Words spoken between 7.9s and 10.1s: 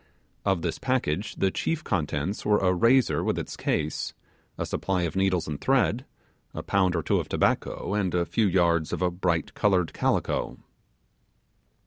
and a few yards of bright coloured